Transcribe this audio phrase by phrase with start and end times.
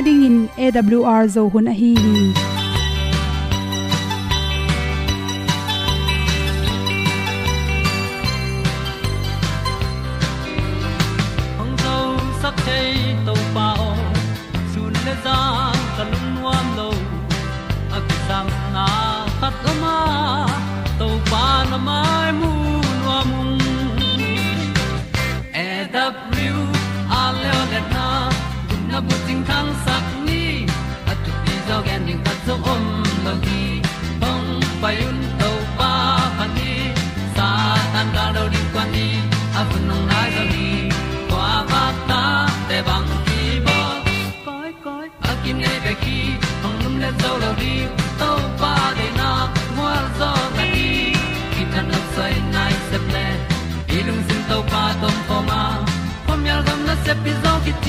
[0.00, 2.59] na ding in awr zo hun a hi hi.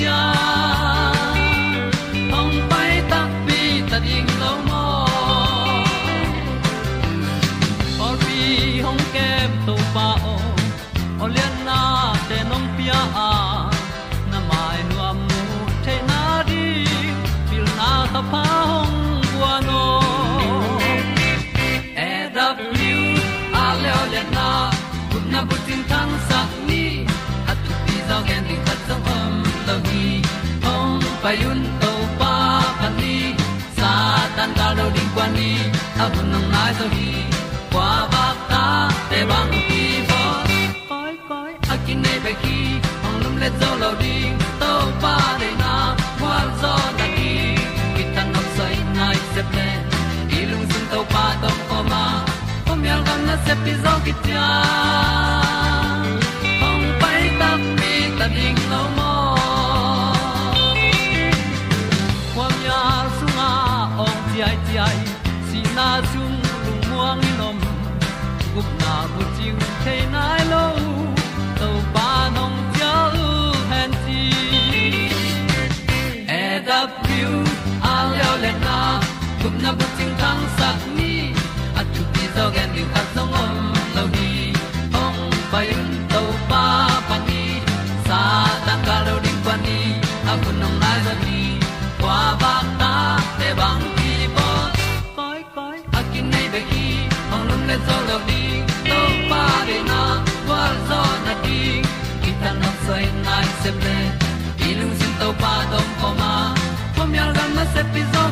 [0.02, 0.61] Pi
[65.74, 67.58] na chung lung muang ni nom
[68.54, 70.21] gup na bu chiu the na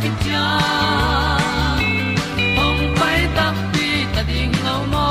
[0.03, 0.47] ki tia
[2.65, 5.09] ong pai ta pi ta ding lo mo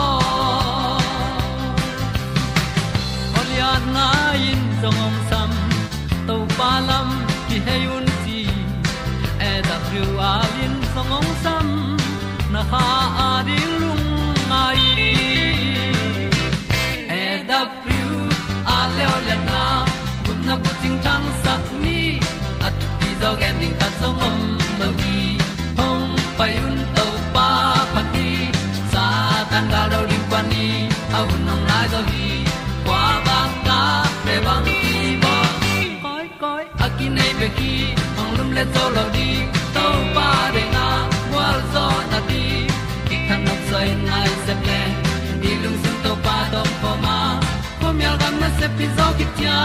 [3.40, 4.08] Olian na
[4.50, 5.52] in song om sam
[6.28, 7.10] to pa lam
[7.48, 8.42] ki hay un ti
[9.50, 11.68] e da thru a lin song om sam
[12.54, 12.86] na ha
[13.26, 14.08] a di lung
[14.52, 14.84] mai.
[17.22, 18.08] E da thru
[18.78, 19.18] a le o
[19.50, 19.66] na
[20.26, 22.00] kun na bu ting tang sat ni
[22.68, 23.10] at ti
[23.82, 24.59] ta song om
[38.84, 39.30] ong lum le zo lo di
[39.76, 39.86] to
[40.16, 40.86] pa de na
[41.34, 42.44] wa zo na ti
[43.08, 44.82] ki kan nok sai nai se ple
[45.42, 46.38] ni lung sun to pa
[47.06, 47.18] ma
[48.22, 49.60] gam na se pi zo ki tia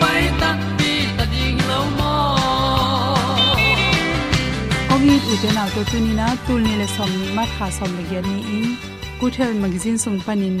[0.00, 2.14] pai ta pi ta ding lo mo
[5.32, 6.26] u te na to tu ni na
[6.64, 8.66] ni le som ni ma kha som le ge ni in
[9.20, 10.56] kuthel magazine sung panin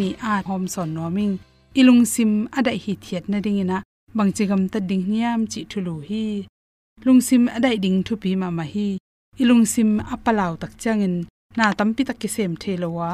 [0.00, 1.32] ni a hom son noming
[1.80, 3.78] ilung sim ada hi thiat na ding ina
[4.16, 6.24] bangchigam ta ding niam chi thulu hi.
[7.04, 8.88] Lungsim adai ding thu pi ma ma hi.
[9.42, 11.14] Ilungsim apalaw tak changin
[11.56, 13.10] na tampi tak ki sem thelowa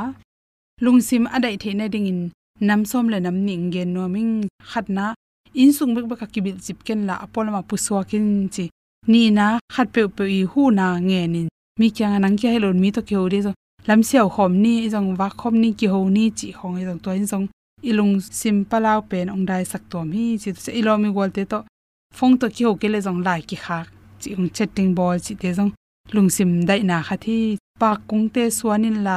[0.85, 2.21] lungsim adai the na ding in
[2.61, 5.15] nam som le nam ning gen no ming khatna
[5.55, 8.69] in sung bek bak ki bil chip ken la apol ma puswa kin chi
[9.13, 11.43] ni na, khat pe pe i hu na nge ni
[11.79, 13.53] mi kyang nang kya helon mi to ke ori zo
[13.89, 17.11] lam siaw khom ni jong wa khom ni ki ho ni chi hong jong to
[17.19, 17.47] in jong
[17.91, 21.59] ilung sim palau pen ong dai sak tom hi, chi se ilomi gol te to
[22.17, 23.79] phong to ki ho ke le jong lai ki kha
[24.21, 25.73] chi ung chatting ball chi te jong
[26.15, 27.39] lung sim dai na kha thi.
[27.81, 29.17] Pa kung te suanin la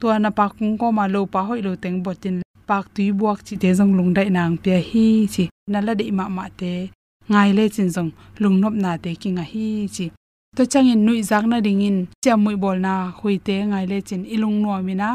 [0.00, 2.36] to na pa kung ko ma lo pa hoi lo teng botin
[2.68, 5.06] pak tui buak chi te jong lung dai nang pe hi.
[5.34, 6.72] Chi na la de ma ma te
[7.30, 8.10] ngai le chin jong
[8.42, 9.66] lung nop na te ki nga hi.
[9.94, 10.06] Chi
[10.56, 14.22] to changin nui jak na ding in chamui bol na hui te ngai le chin
[14.34, 15.08] ilung no mina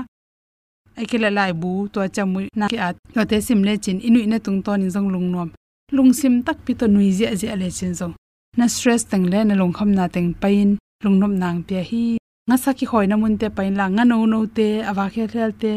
[0.99, 2.95] akila lai bu to chamui na ki at.
[3.13, 5.49] To te sim le chin, inui na tung ton in jong lung nom
[5.95, 8.13] lungsim tak pi to nui zia zia le chin zong.
[8.57, 10.77] Na stress tang le, na long kham na teng pain.
[11.03, 12.17] Lungnom nang pia hi.
[12.47, 15.51] Nga saki hoi na mun te pain la, nga no no te awa khe khel
[15.61, 15.73] te.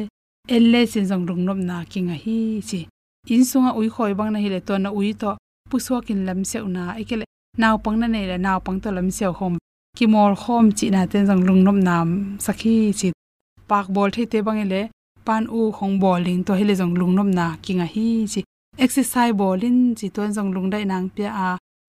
[0.54, 2.38] Elle chin zong lungnom na kinga hi,
[2.68, 2.80] chi.
[3.34, 5.30] In sunga ui khoi bang na hi le to na ui to
[5.70, 7.24] pu so kin lam se una ikele
[7.60, 9.54] naw pang na nei la naw pang to lam se khom.
[9.96, 12.08] Ki mor khom chi na ten jong lungnom nam
[12.44, 13.08] sakhi chi.
[13.70, 14.82] Pak bol the te bang e le
[15.28, 18.40] pan u khong bowling to hele jong lungnom na kinga hi chi.
[18.84, 21.48] Exercise bowling chi ton jong lungdai nang pia a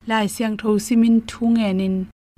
[0.10, 1.96] lai siang tho simin thu nge nin.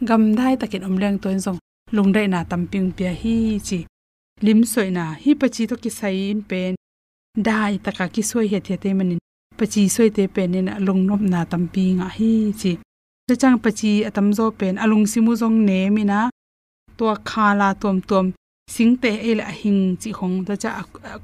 [0.07, 1.59] Gam dai takin omleng ton jong
[1.95, 3.35] lungdai na tamping pia hi
[3.67, 3.79] chi.
[4.45, 6.73] Lim soi na hi pachi to ki sai in pen
[7.47, 9.19] dai taka ki soi he the te manin.
[9.57, 12.31] Pachi soi te pen nin lungnom na tampi nga hi
[12.61, 12.71] chi.
[13.27, 16.19] Te chang pachi atam zo pen alung simu jong ne mina
[16.97, 18.25] to khala tom tom
[18.67, 20.71] singte ele hing chi khong ta cha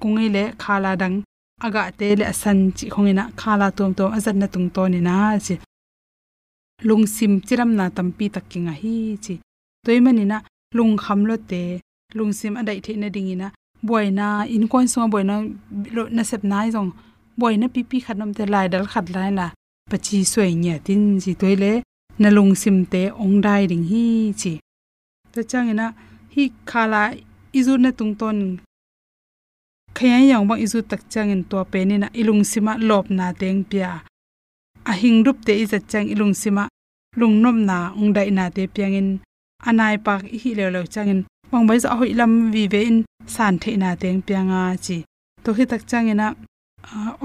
[0.02, 1.18] kung e le khala dang.
[1.66, 4.84] Aga te le san chi khong e ina khala tom tom azan na tung to
[4.88, 5.56] ni e na chi.
[6.88, 9.36] Lung sim chiram na tampi takinga hi chi.
[9.86, 10.38] Toimani na
[10.78, 11.64] lung kham lo te.
[12.18, 13.48] Lung sim adai the na dingina
[13.84, 15.36] boina in kon so boina
[16.12, 16.92] na sep nai jong
[17.40, 19.48] boina pi pi khanom te lai dal khat lai la
[19.90, 21.72] pachi soi nya tin ji toile
[22.22, 24.54] na lung sim te ong dai ding hi chi.
[25.34, 25.86] Ta changena
[26.34, 27.02] hi khala
[27.60, 28.40] izu na tung ton
[29.98, 33.66] khaya yang bang izu tak changin to pe ni na ilung sima lop na teng
[33.70, 33.92] pia.
[34.92, 36.64] A hing rup te iza chang ilung sima
[37.20, 39.10] lungnom na ung dai na te piangin
[39.68, 41.20] anai pak hi le lo changin
[41.52, 42.98] bang bai za hoi lam vi ve in
[43.36, 44.98] san the na teng pianga chi.
[45.44, 46.28] To hi tak changina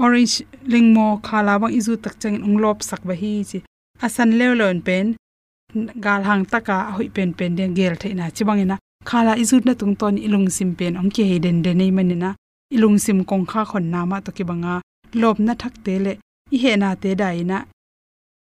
[0.03, 0.35] orange
[0.73, 3.59] lingmo khala bang izu tak changin ung lop sak ba hi chi.
[4.05, 5.07] Asan leo lon pen,
[6.05, 8.75] gal hang taka hoi pen pen den gel the na chi bangina
[9.09, 12.29] khala izut na tung ton ilung sim pen ong ke den de nei manina
[12.75, 14.75] ilung sim kong kha khon na ma to ki banga.
[15.21, 16.13] Lob na thak te le.
[16.55, 17.57] I he na te dai na.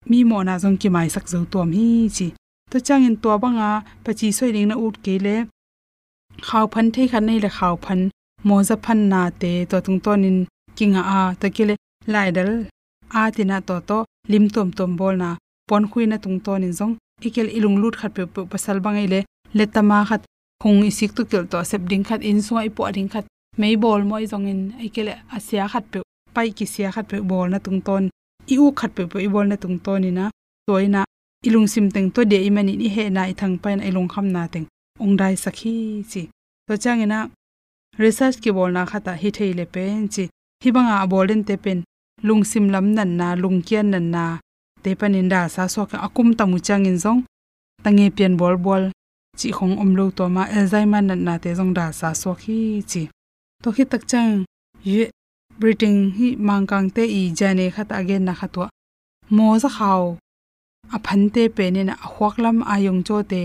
[0.09, 2.27] Mi mo na jong ki mai sak zo tom hi chi.
[2.71, 3.69] To chang in to banga,
[4.03, 5.35] pa chi soi ring na ut ke le.
[6.47, 7.99] Khaw phan thei khan nei le khaw phan.
[8.47, 10.37] Mo za phan na te to tung ton in
[10.77, 11.75] kinga a to ki le.
[12.13, 12.51] Lai dal.
[13.19, 13.97] A ti na to to
[14.31, 15.29] lim tom tom bol na.
[15.67, 16.93] Pon khui na tung ton in jong
[17.27, 19.19] ikel ilung lut khat pe pasal bangai le.
[19.57, 20.21] Le tama khat
[20.63, 23.25] khong isik tu kel to sep ding khat in suai po ding khat.
[23.57, 25.99] Mei bol moi zong in aikele, asia khat pe,
[26.33, 28.03] pai ki sia khat pe bol na tung ton.
[28.53, 30.25] I u khat pe pe bol na tung ton ina.
[30.67, 31.01] Toina
[31.47, 34.27] ilung sim teng to de imani ni he na i thang pain ai long kham
[34.35, 34.67] na teng.
[35.03, 35.73] Ong dai sakhi
[36.11, 36.21] chi.
[36.67, 37.19] To chang ina,
[38.03, 40.23] research ki bol na khata hi thei le pen chi.
[40.63, 41.79] Hi banga bolen te pen.
[42.27, 44.25] Lung sim lam nan na, lung kian nan na.
[44.83, 47.19] Te panin da sa so ka akum tamu chang in zong.
[47.83, 48.83] Tange pian bol bol
[49.39, 52.57] chi khong om lo to ma alzheimer na na te jong da sa so khi
[52.91, 53.03] chi
[53.63, 54.33] to khi tak chang
[54.89, 55.03] ye
[55.59, 58.67] breathing hi mang mangkang te i jane khat again na khatwa
[59.35, 60.03] mo za khaw
[60.95, 63.41] a phan te pe ne na hwak lam ayong cho te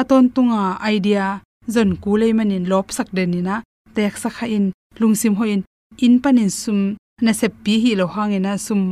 [0.00, 1.26] aton tunga à, idea
[1.74, 3.54] zon ku le manin lop sak de ni na
[3.94, 4.66] tek sakha in
[5.00, 5.62] lungsim ho in.
[5.98, 6.80] In panin sum
[7.24, 8.82] na se pi hi lo hangena sum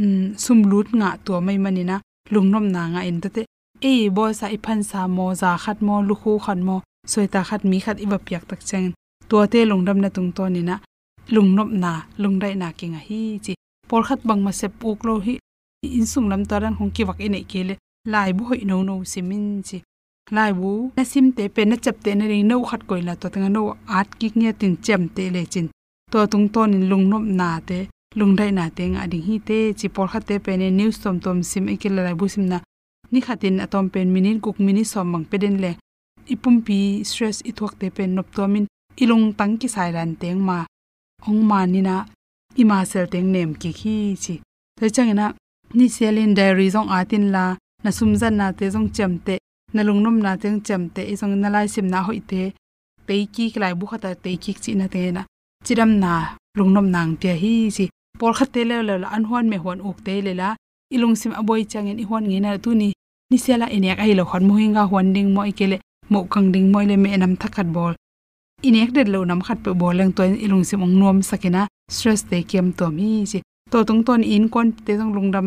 [0.00, 1.96] um sum lut nga to mai manina
[2.32, 3.42] lungnom na nga in te
[3.82, 4.58] e bo sa i
[4.90, 6.76] sa mo za khat mo lu khu mo
[7.12, 8.92] soita khat mi khat iwa piak tak chang
[9.28, 10.76] to te lungdam na tung to ni na
[11.34, 13.52] lungnop na lungdai na kinga hi chi
[13.88, 15.34] por khat bang ma se puk lo hi
[15.98, 17.74] in sung lam taran hong ki wak ine kele
[18.12, 19.78] lai bu hoi no no simin chi
[20.36, 23.14] lai bu na sim te pe na chap te na ring no khat koi la
[23.20, 23.62] to tanga no
[23.98, 25.66] at ki nge tin chem te le chin
[26.12, 27.78] to tung ton in lungnop na te
[28.18, 31.16] lungdai na te nga ding hi te chi por khat te pe ne news tom
[31.24, 31.74] tom sim e
[32.08, 32.58] lai bu sim na
[33.12, 35.72] ni khatin atom pen minin kuk mini som mang peden le.
[36.32, 36.78] Ipum pi
[37.08, 38.66] stress i thuak te pen nop to min
[39.02, 40.58] ilung tang ki sai ran teng ma.
[41.28, 41.96] Ong ma ni na
[42.62, 44.34] ima sel teng nem ki khi chi.
[44.78, 45.26] Te chang na
[45.76, 47.44] ni selin diary zong atin la,
[47.84, 49.34] na sum zan na te zong chem te,
[49.74, 52.42] na lungnom na teng chem te i zong na lai sim na hoi te
[53.06, 55.22] te ki klai bu khata te ki chi na te na.
[55.64, 56.12] Chiram na
[56.58, 57.84] lungnom nang pya hi chi.
[58.18, 60.48] Por khat te le le an huan me huan uk te le la
[60.94, 62.88] ilung sim aboi changin i huan ngi na tu ni
[63.32, 65.76] ni sela inek ai lo khon mohinga hwanding mo ikele
[66.12, 67.94] mo kangding mo le me nam thakat bol.
[68.68, 71.62] Inek det lo nam khat pe bol leng to ilung sim ong nuam sakina
[71.94, 73.38] stress te kem to mi si.
[73.70, 75.46] To tung ton in kon te jong lungdam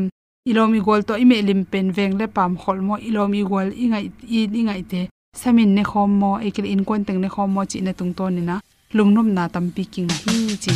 [0.50, 4.06] ilomi gol to ime lim pen veng le pam khol mo ilomi gol ingai
[4.38, 5.02] i ingai te
[5.42, 8.14] samin ne khom mo e ikele in kon teng ne khom mo chi na tung
[8.18, 8.56] ton ni na
[8.98, 10.74] lungnom na tam pi king hi chi.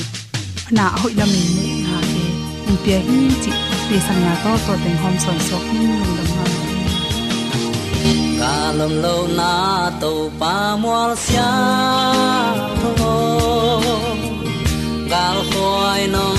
[0.76, 2.24] Na hoi lam ni na ke.
[2.70, 3.52] In pe hi chi,
[3.88, 6.69] pe sang na to to teng hom son sok ni lungdam
[8.40, 11.52] ca lầm lâu na tàu pa mual sia
[12.82, 13.20] tho
[15.10, 16.39] gal khoi nong don don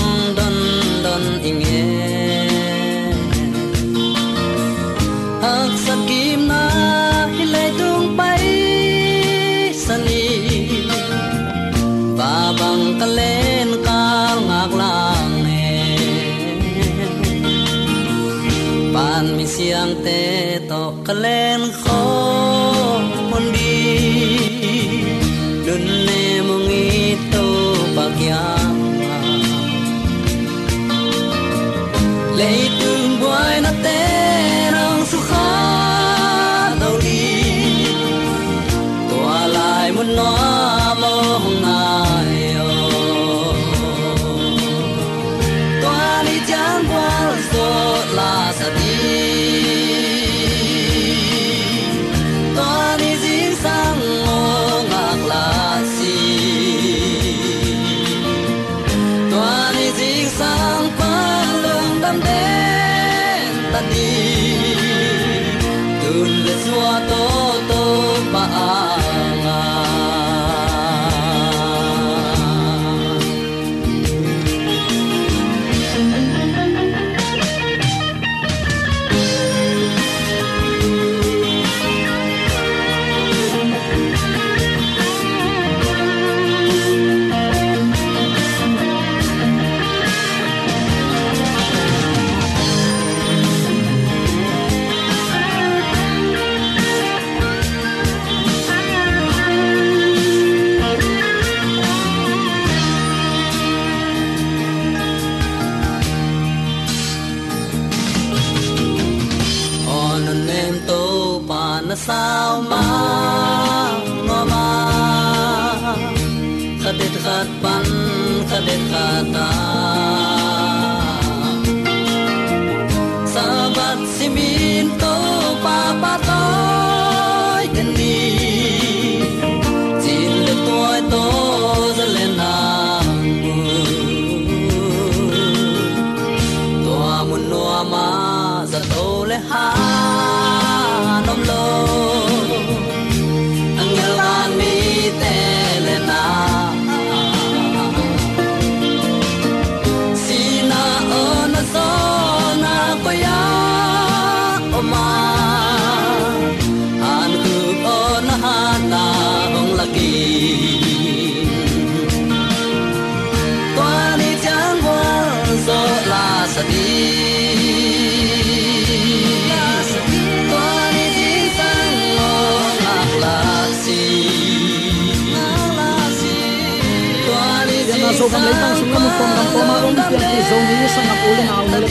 [18.95, 20.21] บ้านมีเสียงแต่
[20.71, 21.27] ตอกกะแล
[21.59, 22.03] นขอ
[23.29, 23.81] คนดี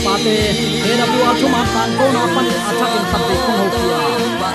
[0.05, 0.35] pa te
[0.85, 3.67] he na bu a thu pan ko na pan a in khap te khong ho
[3.75, 4.01] kia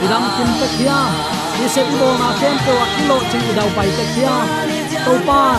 [0.05, 0.99] iram kim te kia
[1.59, 4.35] ni se bo na kem ko kilo ching dau pai te kia
[5.05, 5.59] to pan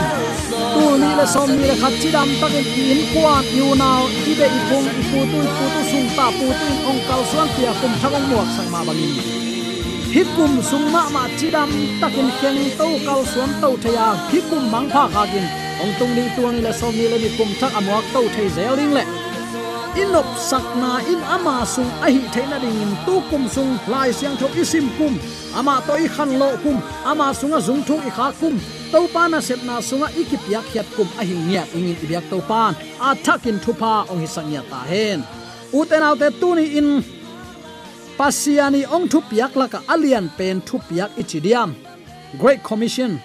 [0.74, 2.56] tu ni le som ni le khat chi dam tak
[2.94, 6.26] in kwan yu naw i be i pung i pu tu pu tu sung, ta
[6.38, 9.14] pu tu ong kal suan tia kum thagong muak sang ma bangin
[10.14, 11.70] hikum sungma ma chidam
[12.02, 15.48] takin kheng to kal suam to thaya hikum mang pha khagin
[15.84, 18.94] ong tung ni tuang le som ni le ni kum thak amwak to thei zeling
[18.98, 19.04] le
[20.02, 24.36] inop sakna in ama sung a hi theina ding in tu kum sung lai siang
[24.40, 25.14] tho isim kum
[25.60, 26.78] ama to i khan lo kum
[27.12, 28.56] ama sunga zung thu i kha kum
[28.92, 31.98] to pa na sep na sunga ikip yak hiat kum a hi nya ing in
[32.06, 32.74] ibyak to pan
[33.08, 35.20] a thakin thupa ong hi sangya ta hen
[35.80, 36.90] uten autte tu ni in
[38.20, 41.72] pasiani ong thu piak laka alian pen thu piak ichidiam
[42.36, 43.20] great commission.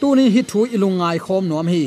[0.00, 1.82] Tuni hi thu ilungai khom nom hi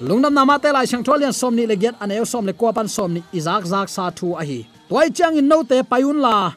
[0.00, 3.22] lungnam nama te lai chang tholian somni le get aneu som le ko pan somni
[3.32, 4.66] izak zak sa thu a hi.
[4.88, 6.52] Toy chang in no te payun la.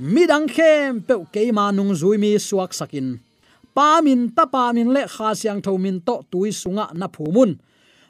[0.00, 3.20] Midang khem pe ke ma nung zui mi suak sakin.
[3.74, 7.58] Pa min, ta pa min le kha siang tho min to tui sunga na phumun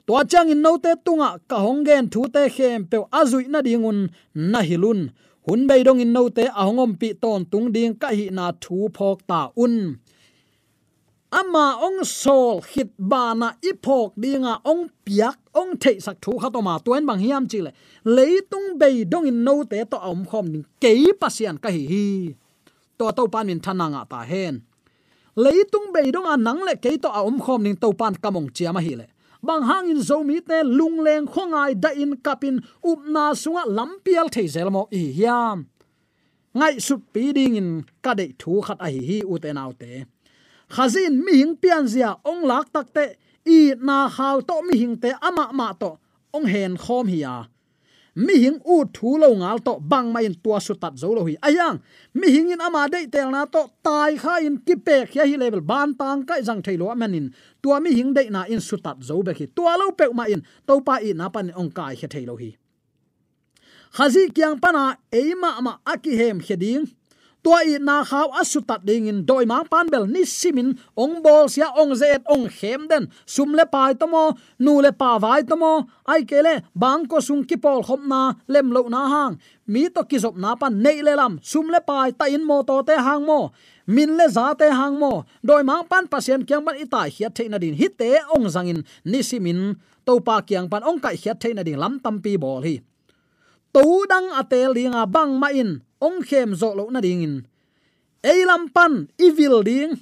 [0.06, 4.10] to chang in no te tunga ka honggen thu te khem pe azui na dingun
[4.34, 5.10] na hilun
[5.46, 8.88] hun bei dong in no te ahongom pi ton tung ding ka hi na thu
[8.96, 9.74] phok ta un
[11.32, 16.60] ama ong sol hit bana ipok dinga ong piak ong thei sak thu kha to
[16.60, 17.72] ma tuen bang hiam chi le
[18.16, 22.06] leitung be dong in no te to om khom ning ke pasian ka hi hi.
[22.98, 24.54] To to pan min thananga ta hen.
[25.44, 28.80] Leitung be dong a nang le ke to om khom ning to pan kamong chiama
[28.86, 29.06] hi le.
[29.46, 32.56] Bang hang in zo mi te lung leng khongai da in kapin
[32.90, 35.58] up na sunga lampial thei zelmo i hiam.
[36.54, 37.70] Ngai sut pi ding in
[38.04, 40.04] ka de thu khat a hi hi u te nau te
[40.74, 43.04] khazin mi hing pian zia, ong lak takte
[43.46, 45.90] i na hal to mi hing te ama ma to,
[46.36, 47.36] ong hen khom hi ya
[48.14, 51.24] mi hing u thu lo ngal to, bang ma in tua su tat zo lo
[51.24, 51.36] hi.
[51.40, 51.80] Ayang
[52.14, 55.36] mi hing in ama dei tel na to, tai kha in ki pe khya hi
[55.36, 58.98] level ban tang kai jang thailo manin tua mi hing dei na in su tat
[59.00, 59.46] zo be khi.
[59.46, 62.50] Tua lo pe ma in, to pa i na pan ong kai khia thailo hi.
[63.96, 66.84] Khazi kyang pana eima ama aki hem kheding
[67.42, 71.50] tua i na khaw asutat ding in doi ma pan bel ni simin ong bol
[71.50, 73.10] sia ong zet, ong khem den.
[73.26, 75.90] Sum le pai tomo, nu le pa vai tomo.
[76.06, 79.34] Ai kele bang ko sung ki pol khop na, lem lo na hang.
[79.66, 81.38] Mi to ki zop na pan nei le lam.
[81.42, 83.50] Sum le pai ta in mo to te hang mo.
[83.86, 85.26] Min le za te hang mo.
[85.42, 87.74] Doi ma pan pasien kyang ban itai hi the na din.
[87.74, 89.74] Hit te ong zangin ni simin
[90.06, 91.78] to pa kyang pan ong kai hi the na din.
[91.78, 92.78] Lam tam pi bol hi.
[93.74, 97.36] To dang atel linga bang ma in ong khem zo lo na ding in.
[98.30, 98.92] Eilam pan
[99.26, 99.92] evil ding,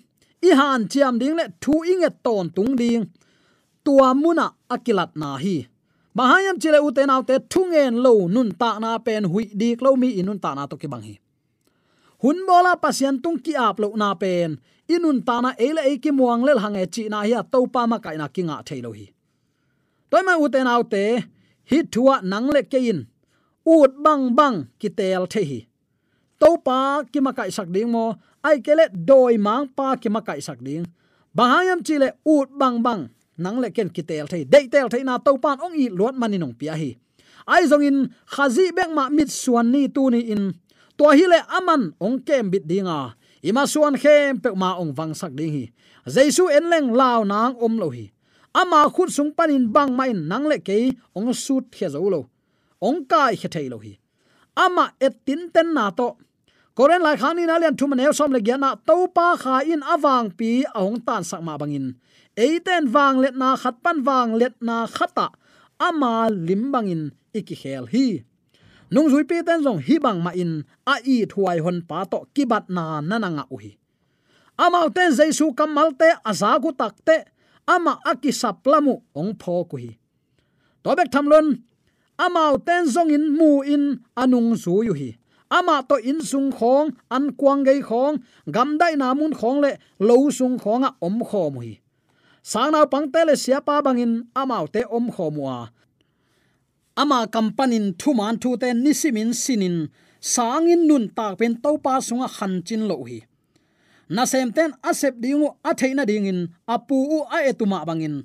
[0.49, 3.05] i han chiam ding le thu inge ton tung ding.
[3.85, 5.57] Tua muna akilat na hi.
[6.17, 10.41] Mahayam chile uten autte thungen lo nun ta na pen hui dik lo mi inun
[10.45, 11.15] ta na to ki bang hi.
[12.23, 14.59] Hun bola pasien tung ki ap lo na pen
[14.95, 17.99] inun ta na ele e ki muang lel hange chi na hi to pa ma
[18.05, 19.07] kai na ki nga thailo hi.
[20.11, 21.05] Toy ma uten autte
[21.71, 23.01] hi thua nang le ke in.
[23.75, 25.70] Ut bang bang ki tel the hi
[26.41, 28.17] to pa ki ma kai sak ding mo.
[28.41, 30.89] Ai kele doi mang pa ki ma kai sak ding.
[31.37, 33.13] Bahayam chile ut bang bang.
[33.41, 36.17] Nang le ken ki tel thei, dei tel thei na to pa ong i lot
[36.17, 36.97] mani nong pia hi.
[37.49, 37.99] Ai zong in
[38.29, 40.53] khazi bek ma mit suan ni tu ni in.
[40.97, 45.13] To hi le aman ong kem bit dinga ima suan khem pe ma ong wang
[45.17, 45.65] sak ding hi.
[46.05, 48.13] Jaisu en leng lao nang om lo hi.
[48.53, 52.29] Ama khut sung panin bang main nang le ke ong sut khia zo lo.
[52.81, 53.97] Ong kai khe thei lo hi.
[54.57, 56.17] Ama et tin ten na to
[56.77, 60.29] koren lai khani na lian thum ne som le giana to pa kha in awang
[60.39, 61.87] pi ahong tan sak ma bangin.
[62.45, 65.27] Eiten wang let na khat pan wang let na khata
[65.87, 66.13] ama
[66.47, 67.03] lim bangin
[67.39, 68.07] iki khel hi.
[68.91, 70.53] Nung zui pi, ten zong hi bang ma in
[70.93, 73.73] a i thuai hon pa to kibat na nananga uhi.
[74.59, 77.17] Ama ten jaisu kamal te azagu takte
[77.75, 79.91] ama aki saplamu ong pho ku hi.
[80.83, 81.47] To thamlon
[82.25, 83.85] amao ten zong in mu in
[84.17, 85.20] anung zu yu hi
[85.51, 88.23] ama to in sung khong, an kwang gei khong,
[88.55, 91.81] gam dai na mun khong le, lo sung khonga om kho mu hi
[92.43, 95.61] sang na pang te le sia pa bangin amao te om kho mu a
[96.97, 99.77] ama kampanin thu man thu te nisimin sinin
[100.33, 103.21] sangin nun tak pen to pa sunga khan chin lo hi.
[104.15, 106.41] Na sem ten asep dingu a theina dingin
[106.75, 108.17] apu u, a etuma e bangin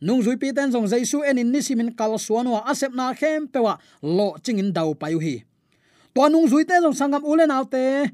[0.00, 3.78] nung zui pi ten jong jaisu en in nisimin kal suanwa asep na khem pewa
[4.02, 5.47] lo chingin dau payu hi
[6.18, 8.10] to nung zui te jong sangam ulen autte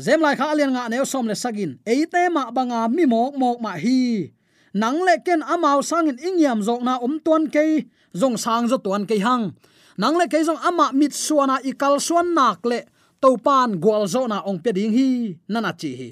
[0.00, 1.76] zem lai kha alian nga ne som le sagin.
[1.84, 4.32] Eite ma banga mi mok mok ma hi.
[4.72, 7.84] Nang le ken amao sangin ingyam zok na um tuan ke
[8.16, 9.52] zong sang zo tuan ke hang.
[10.00, 12.88] Nang le ke zong ama mit suana ikal suan nak le
[13.20, 16.10] to pan gwal zo na ong pe ding hi nana chi hi.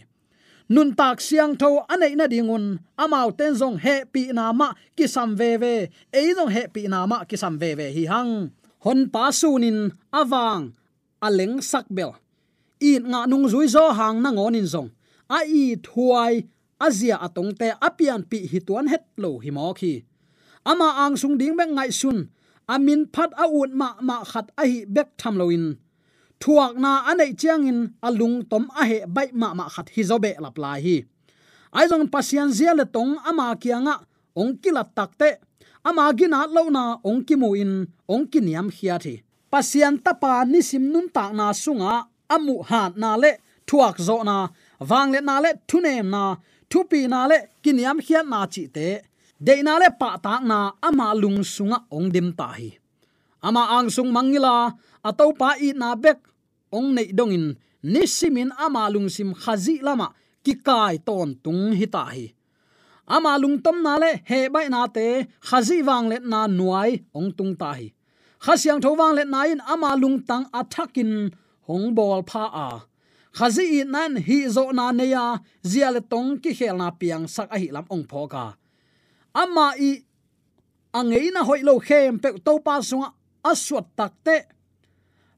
[0.68, 5.09] Nun tak siang tho anei na dingun amao ten zong he pi na ma ki
[5.09, 5.75] sam ve ve.
[6.12, 8.53] Ei zong he pi na ma ki sam ve ve hi hang.
[8.85, 10.77] Hon pa sunin awang
[11.23, 12.19] aleng sakbel
[12.83, 14.91] i nga nung zui zo hang na ngonin zong.
[15.31, 16.35] A i thuai
[16.83, 20.03] azia atong te apian pi hi tuan het lo hi mo khi.
[20.67, 22.19] Ama ang sung ding bek ngai sun
[22.67, 25.79] amin phat a un ma ma khat a hi bek tham lo in.
[26.43, 30.31] Thuak na anei chiang in alung tom a he bai ma ma khat hi zobe
[30.43, 30.97] lap lai hi.
[31.73, 33.95] Ai zong pasian zia le tong ama kianga
[34.41, 35.31] ong kilat takte
[35.89, 37.73] ama gina lo na ong kimu in,
[38.11, 39.15] ong kiniam niam thi
[39.53, 41.95] pasian tapa ni sim nun ta na sunga,
[42.35, 43.31] amu ha na le,
[43.69, 44.37] thuak zo na,
[44.91, 46.23] wang le na le thunem na
[46.71, 48.88] thupi na le, kiniam khiat na chi te.
[49.47, 52.71] De na le pa ta na, ama lung sunga ong dim ta hi.
[53.47, 54.55] Ama ang sung mangila
[55.09, 56.19] atau pa i na bek,
[56.77, 57.47] ong nei dongin
[57.93, 60.09] nisimin ama lung sim khazi lama
[60.45, 62.25] ki kai ton tung hi ta hi.
[63.17, 65.07] Ama lung tom na le, he bai na te,
[65.49, 67.87] khazi wang le na nuai ong tung ta hi
[68.44, 71.31] khasyang thowang le nain ama lung tang athakin
[71.66, 72.68] hong bol pha a.
[73.38, 75.24] Khazi nan hi zo na neya
[75.70, 78.44] zia le tong ki khel na piang sak a hi lam ong pho ka.
[79.42, 79.90] Ama i
[80.98, 83.09] angei na hoi lo khem pe to pa sunga
[83.50, 84.37] aswat takte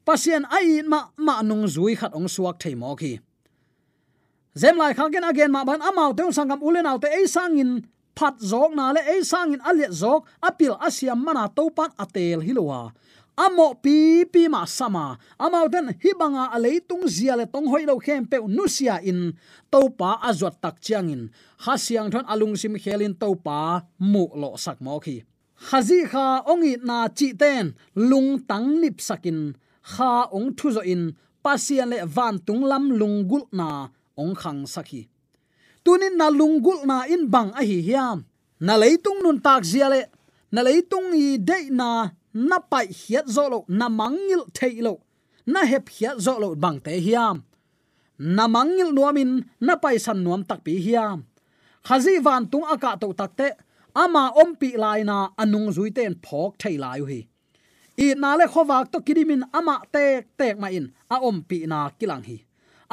[0.05, 3.13] pasien ai ma ma nung zui khat ong suak thei mo ki.
[4.61, 7.71] Zem lai khagen again ma ban amau te sangam ulen autte ei sangin
[8.17, 12.81] phat zok na le ei sangin alet zok apil asiam mana tàu pan atel hilowa
[13.35, 18.23] amo pi pi ma sama amau den hibanga aleitung zia le tong hoi lo khem
[18.31, 19.35] pe nusia in.
[19.71, 21.23] Topa azot tak chiang in.
[21.63, 25.23] Ha siang thon alung sim khelin topa mu lo sak mo khi.
[25.67, 27.75] Hazi kha ongi na chi ten,
[28.09, 29.39] lung tang nip sakin
[29.91, 31.03] kha ong thu zo in.
[31.43, 33.69] Pasian le van tung lam lung gul na
[34.17, 35.01] ong khang sakhi
[35.85, 38.25] tunin na lungul na in bang a hi hiam.
[38.65, 40.09] Na leitung nun tak ziale
[40.49, 44.99] na leitung i de na na pai hiat zo lo na mangil theilo,
[45.45, 47.45] na hep hiat zo lo bang te hiam.
[48.17, 51.23] Na mangil nuamin na pai san nuam tak pi hiam.
[51.85, 53.53] Khazi van tung aka to takte
[53.93, 57.19] ama ompi laina anung zuiten phok thei lai hi.
[58.05, 61.79] I na le khowak to kidimin ama tek tek ma in a om pi na
[61.99, 62.37] kilang hi.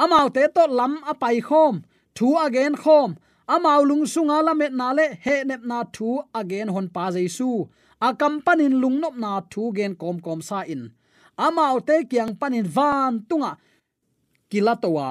[0.03, 1.75] Amau te to lam a pai khom
[2.15, 3.09] thu again khom.
[3.47, 7.49] Amau lung sunga lamet na le he nep na thu again hon pa jesu.
[8.01, 10.83] A company lung nop na thu gen kom kom sa in.
[11.45, 13.51] Amau te kyang panin van tunga.
[14.49, 15.09] Kilatowa.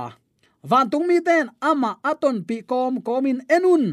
[0.70, 3.84] Van tung mi ten, ama aton pi kom komin enun.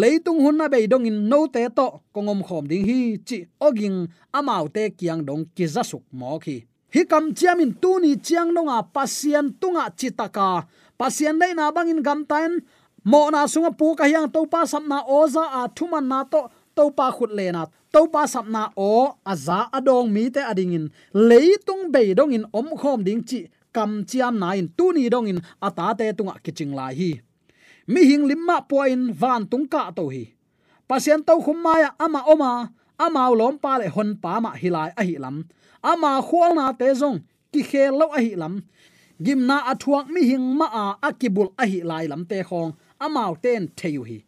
[0.00, 1.86] Leitung hun na be dong in no te to.
[2.14, 3.98] Kongom khom ding hi, chi oging.
[4.38, 6.56] Amau te kiang dong ki zasuk mo khi
[6.96, 10.64] hi kam chiamin tu ni chiang nonga pasian tunga chitaka
[10.98, 12.64] pasian dai na bangin gam tan
[13.04, 16.40] mo na sunga pu ka yang to pa sam na oza a thuman na to
[16.76, 17.62] to pa khut le na.
[17.94, 22.68] To pa sam na o aza adong mi te adingin leitung be dong in om
[22.80, 24.68] khom ding chi kam chiam na in.
[24.76, 27.10] Tu ni dong in ata te tunga kiching lai hi.
[27.88, 30.24] Mi hing limma poin van tung ka to hi.
[30.88, 32.50] Pasien to khum maya ama oma
[32.98, 35.36] ama lom pa le hon pa ma hilai a hi lam.
[35.82, 38.54] Ama khwal na te zong, ki khel lo a hi lam
[39.24, 42.72] gimna athuak mi hing ma a akibul a hi lai lam te khong.
[43.00, 44.18] Amau ten theyu hi.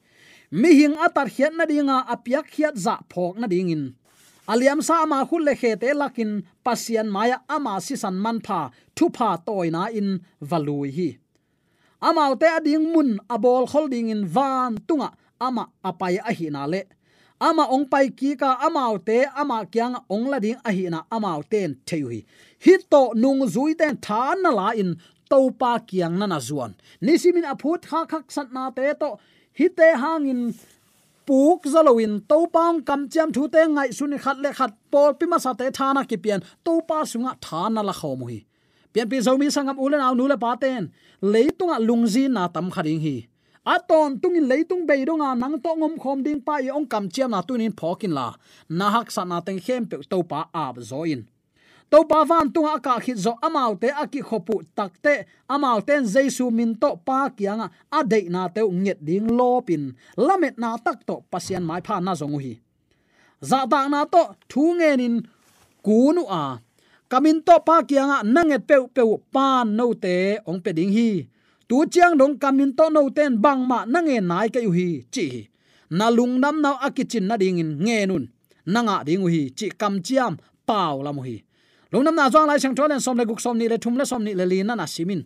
[0.51, 3.85] Mi hing atar hiat na dinga apiak hiat za phok na dingin
[4.49, 6.31] aliam sa ma khul le khe te lakin
[6.65, 8.61] pasian maya ama si san man pha
[8.97, 10.09] thu pha toina in,
[10.51, 11.09] valui hi.
[12.09, 15.09] Amau te ading mun abol holding in, van tunga
[15.47, 16.81] ama apai a hi na le
[17.41, 21.03] ama ong pai ki ka amao te, ama kyang ong la ding a hi na
[21.11, 22.21] amao ten theu hi
[22.65, 24.97] hi to nung zui ten than na la in
[25.31, 26.75] to pa kyang na na zuan.
[27.03, 29.19] Nisimin aphut kha khak sat na te to
[29.59, 30.55] hi te hangin
[31.27, 35.27] puk zaloin to paung kam cham thu te ngai suni khat le khat pol pi
[35.27, 38.41] ma sa te thana ki pian to pa sunga thana la khaw mu hi
[38.93, 40.91] pian pi zomi sangam ulen aw nu le pa ten.
[41.33, 43.17] Leitunga lungzi na tam khading hi
[43.75, 47.31] aton tungin leitung be donga nang to ngom khom ding pa i ong kam chiam
[47.31, 48.27] na tunin phokin la.
[48.79, 51.23] Na hak sa na teng khem pe to pa ab zo in.
[51.91, 55.15] To pa van tunga ka khit zo amau te aki khopu takte
[55.55, 57.67] amau ten jesu min to pa kianga,
[57.99, 62.13] a de na te nget ding lopin lamet na tak to pasian mai pha na
[62.21, 62.55] zongu hi.
[63.41, 65.15] Za ta na to thu nge ngenin
[65.87, 66.45] kunu a.
[67.11, 69.03] Kamin to pa kianga, nanget pe pe
[69.35, 70.17] pa no te,
[70.49, 71.11] ong pe ding hi
[71.69, 75.27] tu chiang dong kamin to no ten bang ma nange nai ka yu hi, chi
[75.91, 78.25] na lung nam na akichin na ding in nge nun.
[78.67, 80.33] Nanga ding hi, chi kam chiam
[80.67, 81.37] pau la mo hi.
[81.93, 84.23] Lungnam na zong lai sang tholen som le guk som ni le thum le som
[84.25, 85.23] ni le li na na simin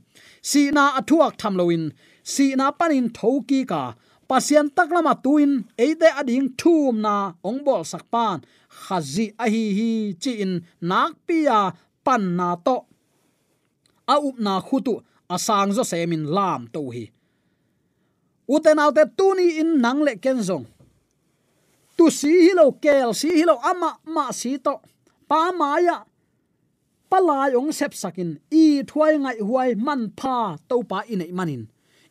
[0.50, 1.85] si na athuak tham loin
[2.22, 3.83] si na panin thoki ka.
[4.28, 5.52] Pasian taklama tuin
[5.85, 7.14] eide ading thum na
[7.48, 8.38] ongbol sakpan
[8.83, 9.90] khazi a hi hi,
[10.22, 10.52] chi in
[10.90, 11.59] nak pia
[12.05, 12.76] pan na to.
[14.14, 14.94] A up na khutu
[15.35, 17.05] asang zo semin lam to hi.
[18.55, 20.66] Uten autte tuni in nang le ken zong.
[21.97, 24.75] Tu si hilo kel, si hilo ama, ma si to.
[25.29, 26.05] Pa maya
[27.12, 28.40] palai ong sep sakin.
[28.49, 31.62] I thuai ngai huai man pha to pa inei manin.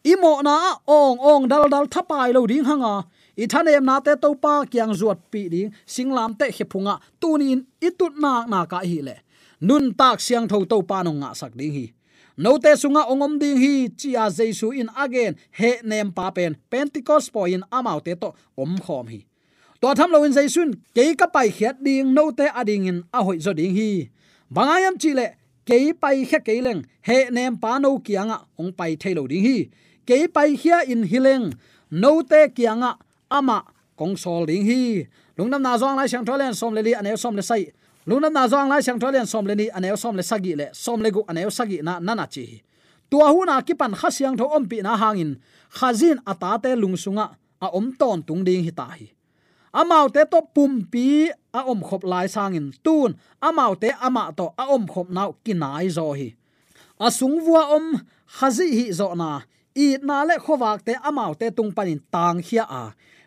[0.05, 2.95] Imo na ong ong dal dal thapai lo ding hanga.
[3.37, 5.69] I thanem na te topa kyang zuat pi ding.
[5.93, 9.15] Singlam te hepunga tunin itut na na ka hi le.
[9.67, 11.85] Nun tak siang tho to pa no nga sak ding hi
[12.41, 16.57] no te sunga ongom ding hi, chia jesu in again, he nem pa pen.
[16.69, 19.25] Pentecost po in amau te to om khom hi.
[19.81, 23.23] To tham lo in jaisun ke ka pai khiat ding no te ading in a
[23.23, 24.09] hoi zo ding hi.
[24.51, 25.27] Bangayam chi le
[25.65, 29.69] ke pai khe ke leng, he nem pa no kianga, ong pai thailo ding hi.
[30.05, 31.53] Ke pai khia in hileng
[31.91, 32.97] no te kianga,
[33.29, 33.63] ama
[33.95, 35.07] kong sol ding hi.
[35.37, 37.69] Lungnam na zong lai chang tholen som le li ane, som le sai.
[38.07, 41.01] Lungnam na zong lai sang tholen som le ni aneu som le sagi le som
[41.01, 42.63] le gu aneu sagi na nana chi
[43.09, 45.37] tua hu na ki pan khasyang tho om pi na hangin
[45.77, 47.25] khazin ata te lungsunga
[47.61, 49.07] a om ton tung ding hi ta hi
[49.79, 53.11] amau te to pum pi a om khop lai sangin tun
[53.47, 56.29] amau te ama to a om khop nau kinai zo hi
[57.05, 57.85] asung vua om
[58.37, 59.29] khazi hi zo na
[59.85, 62.83] i na le khowak te amau te tung panin tang hia a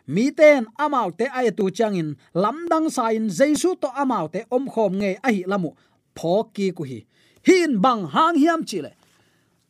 [0.07, 2.15] mi ten amau te ai tu changin.
[2.33, 5.71] Lamdang sa in jesu to amau te om khom nge a hi lamu.
[6.15, 7.05] Phoki ku hi
[7.47, 8.91] hin bang hang hiam chile.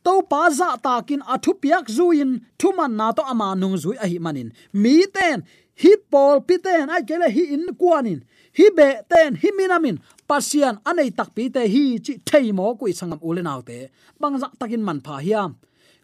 [0.04, 2.40] To pa za takin athu piak zuin.
[2.58, 4.52] Thuman na to ama nung zui a hi manin.
[4.72, 5.44] Mi ten.
[5.82, 8.20] Hi pol piten ai kele hi in kuanin.
[8.58, 9.98] Hi be ten hi minamin.
[10.28, 13.78] Pasian anei tak pi te hi chi thei mo kui sangam ule naw te.
[14.20, 15.56] Bang za takin man pha hiam.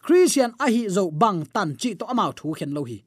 [0.05, 2.99] Christian a hi zo bang tan chi to amau thu khen lo hi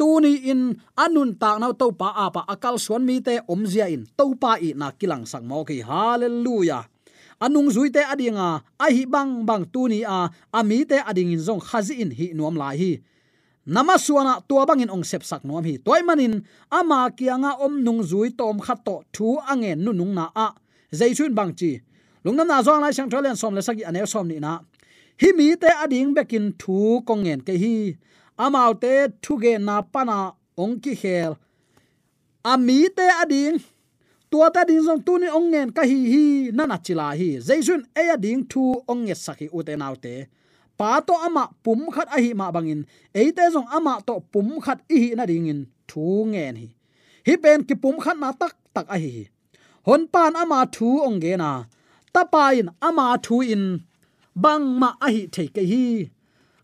[0.00, 4.08] tuni in anun tak nau to pa apa akal suan mi te om zia in
[4.16, 5.84] to pa i na kilang sang mo ki.
[5.84, 6.88] Hallelujah.
[7.36, 11.60] Anung zui te adinga a hi bang bang tuni a ami te ading in zong
[11.60, 12.92] khazi in hi nuam lai hi.
[13.68, 15.76] Nama suana tua bangin ong sep sak nuam hi.
[15.76, 16.40] Toy manin
[16.72, 20.56] ama kianga om nung zui tom khat to thu ange nu nung na a.
[20.96, 21.76] Zaichun bang chi.
[22.24, 24.64] Lungnam na zong lai sang tholen som le sagi anew som ni na.
[25.20, 28.00] Hi mi te ading bekin thu kongen ke hi
[28.44, 28.72] amau
[29.22, 30.16] thuge na pana
[30.62, 31.32] ongki khel.
[32.52, 33.58] Ami te ading,
[34.30, 36.24] tua ta ding zong tu ni ong ngen ka hi hi
[36.56, 37.28] na na chila hi.
[37.46, 40.14] Zaichun e ading thu ong nge saki u te nau te.
[40.78, 42.80] Pa to ama pum khat a hi ma bangin.
[43.20, 46.68] Eite zong ama to pum khat i hi na ding in thu ngen hi.
[47.26, 49.12] Hi pen ki pum khat na tak tak a hi
[49.86, 51.50] hon pan ama thu ong ge na.
[52.14, 53.64] Ta pa in ama thu in.
[54.42, 55.84] Bang ma a hi thei ke hi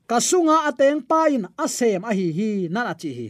[0.07, 3.29] kasunga ateng pain asem a hi hi na chi hi.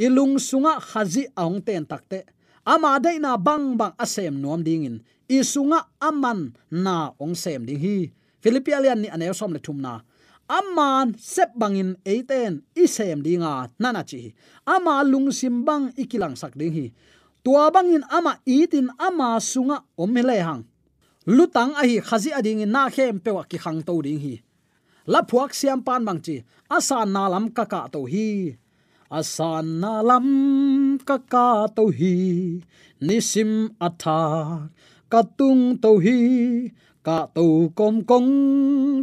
[0.00, 2.24] Ilung sunga khazi aung ten takte.
[2.64, 7.78] Ama dei na bang bang asem nuam ding in sunga aman na ong sem ding
[7.78, 8.08] hi.
[8.40, 10.00] Philippian ni anew som le thumna
[10.50, 14.34] aman sep bangin eiten isem dinga nana chi
[14.66, 16.86] ama lungsim bang ikilang sak ding hi.
[17.44, 20.64] Tua bangin ama itin ama sunga omile hang
[21.28, 24.40] lutang ahi khazi ading na khem pewa ki khang to ding hi
[25.06, 26.36] la phuak siam pan bang chi.
[26.76, 28.56] Asan na lam ka ka to hi.
[29.18, 30.26] Asan na lam
[31.08, 32.16] ka ka to hi.
[33.06, 33.52] Nisim
[33.86, 34.20] atha
[35.12, 36.18] katung to hi.
[37.06, 38.30] Ka to kom kong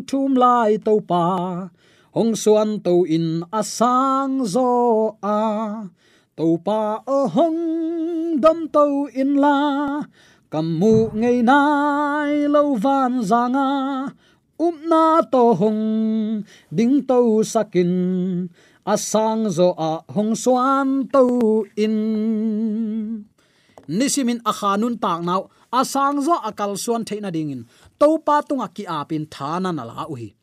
[0.08, 1.26] thum lai to pa.
[2.16, 3.28] Hong suan to in
[3.60, 4.70] asang zo
[5.22, 5.40] a.
[6.38, 7.62] To pa o hong
[8.44, 9.58] dom to in la.
[10.52, 13.70] Kam mu ngei nai lo van zanga
[14.60, 14.78] um
[15.32, 15.82] to hong
[16.74, 17.92] ding to sakin
[18.86, 21.96] asang zo a hong suan to in.
[23.88, 27.64] Nisimin akhanun tak nau asang zo akal suan theina dingin
[27.96, 30.36] to pa tunga ki apin thana na la uhi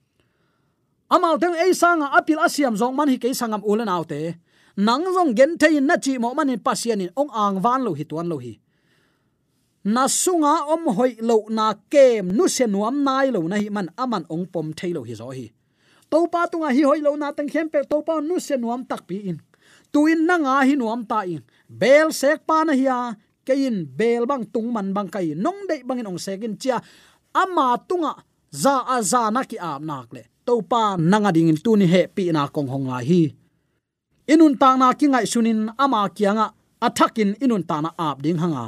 [1.13, 4.41] amal teng ei sanga apil asiam zong man hi ke sangam ulen autte
[4.81, 8.27] nang zong gen thein na chi mo manin pasianin ong ang van lo hi tuan
[8.33, 8.64] lo hi
[9.85, 13.89] na sunga om hoi lo na kem nu se nuam nai lo na hi man
[14.01, 15.47] aman ong pom thei lo hi zo hi.
[16.11, 18.81] To pa tunga hi hoi lo na tang khem pe to pa nu se nuam
[18.89, 19.39] tak pi in.
[19.93, 21.43] Tuin na nga hi nuam ta in.
[21.69, 22.73] Bel sek pa na
[23.45, 26.81] cây in bel bang tung man bang kai nong dei bangin ong sekin chia.
[27.43, 28.13] Ama tunga
[28.51, 30.23] za a za na ki ap nak le.
[30.47, 33.23] To pa nanga ding in tu ni he pi na kong hong la hi.
[34.33, 36.47] Inun ta na ki ngai sunin ama kianga
[36.81, 38.67] athakin inun ta na ap ding hanga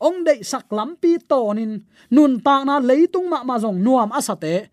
[0.00, 1.80] ong dei sak lampi tonin
[2.10, 4.68] nun ta na leitung ma ma jong nuam asate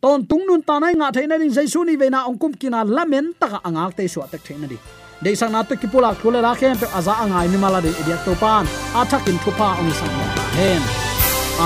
[0.00, 3.34] ton tung nun ta nai nga theina ding jaisu ni veina ong kum kina lamen
[3.40, 4.78] taka angak te su atak theina di
[5.22, 7.50] dei sang na to ki pula khule la à khem pe à aza angai à
[7.50, 8.64] ni mala de idiak to pan.
[8.94, 10.14] Athakin thupa ong sang
[10.58, 10.82] hen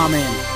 [0.03, 0.52] amen.